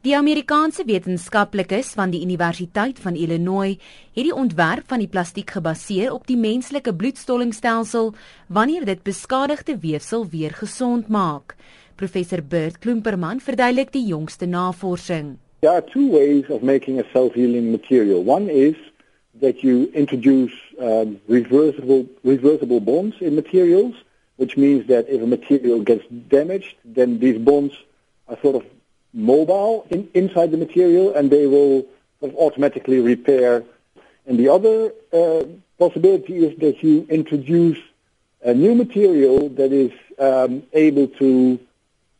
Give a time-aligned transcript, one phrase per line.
[0.00, 3.74] Die Amerikaanse wetenskaplikes van die Universiteit van Illinois
[4.16, 8.08] het die ontwerp van die plastiek gebaseer op die menslike bloedstollingstelsel
[8.48, 11.52] wanneer dit beskadigde weefsel weer gesond maak.
[12.00, 15.36] Professor Bert Klumperman verduidelik die jongste navorsing.
[15.60, 18.24] There are two ways of making a self-healing material.
[18.24, 18.80] One is
[19.40, 24.00] that you introduce um, reversible reversible bonds in materials,
[24.36, 27.74] which means that if a material gets damaged, then these bonds
[28.28, 28.64] are sort of
[29.12, 31.86] mobile in, inside the material and they will
[32.22, 33.64] automatically repair.
[34.26, 35.44] And the other uh,
[35.78, 37.78] possibility is that you introduce
[38.42, 41.58] a new material that is um, able to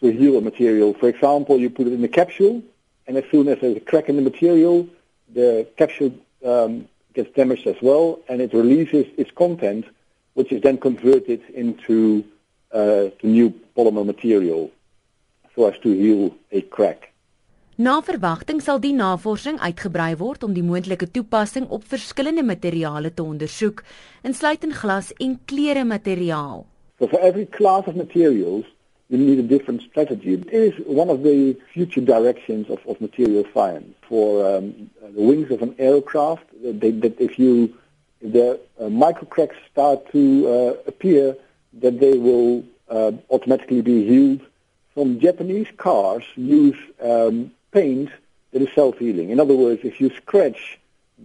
[0.00, 0.94] to heal a material.
[0.94, 2.62] For example, you put it in a capsule,
[3.08, 4.86] and as soon as there's a crack in the material,
[5.34, 6.14] the capsule
[6.44, 9.86] um, gets damaged as well, and it releases its content,
[10.34, 12.24] which is then converted into
[12.72, 14.70] uh, new polymer material
[15.58, 17.10] so as to heal a crack.
[17.78, 23.22] Na verwagting sal die navorsing uitgebrei word om die moontlike toepassing op verskillende materiale te
[23.22, 23.84] ondersoek,
[24.26, 26.64] insluitend glas en klere materiaal.
[26.98, 28.66] So for every class of materials,
[29.08, 30.34] you need a different strategy.
[30.34, 33.94] It is one of the future directions of, of material science.
[34.08, 37.74] For um, the wings of an aircraft, that, that if you
[38.20, 41.36] if the uh, microcracks start to uh, appear,
[41.74, 44.42] that they will uh, automatically be healed
[44.98, 48.10] some Japanese cars use um, paint
[48.52, 49.30] that is self-healing.
[49.30, 50.78] In other words, if you scratch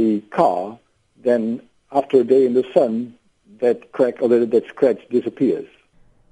[0.00, 0.78] the car,
[1.22, 1.60] then
[1.92, 3.14] after a day in the sun,
[3.60, 5.68] that crack or that, that scratch disappears.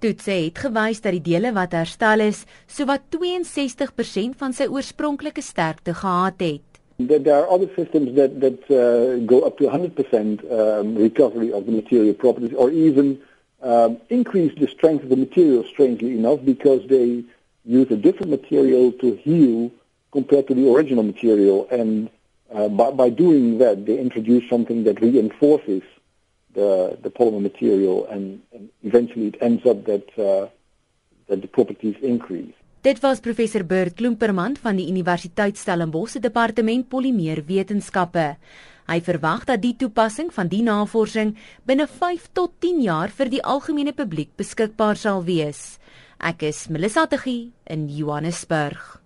[0.00, 5.92] Sê het gewys dat die dele wat herstel is, sowat 62% van sy oorspronklike sterkte
[5.92, 6.80] gehad het.
[6.96, 11.72] There are other systems that that uh, go up to 100% um, recovery of the
[11.72, 13.20] material properties or even
[13.62, 17.24] um, increase the strength of the material, strangely enough, because they
[17.64, 19.70] use a different material to heal
[20.12, 21.68] compared to the original material.
[21.70, 22.10] And
[22.52, 25.82] uh, by, by doing that, they introduce something that reinforces
[26.54, 30.48] the, the polymer material, and, and eventually it ends up that, uh,
[31.28, 32.54] that the properties increase.
[32.80, 38.38] Dit was professor Bert Klumperman van die Universiteit Stellenbosch se departement Polimeerwetenskappe.
[38.88, 41.34] Hy verwag dat die toepassing van die navorsing
[41.68, 45.76] binne 5 tot 10 jaar vir die algemene publiek beskikbaar sal wees.
[46.24, 48.96] Ek is Melissa Tuggie in Johannesburg.